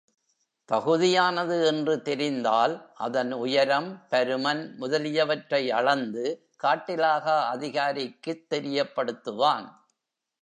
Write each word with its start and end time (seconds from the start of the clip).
தகுதியானது 0.71 1.65
என்று 1.65 2.01
தெரிந்தால், 2.01 2.91
அதன் 2.93 3.31
உயரம், 3.31 4.05
பருமன் 4.09 4.75
முதலியவற்றை 4.75 5.71
அளந்து 5.71 6.47
காட்டிலாகா 6.63 7.37
அதிகாரிக்குத் 7.53 8.45
தெரியப்படுத்துவான். 8.49 9.67